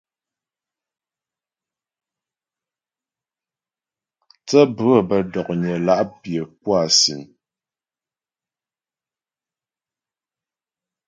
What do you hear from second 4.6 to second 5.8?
bhə̌ bə́ dɔ̀knyə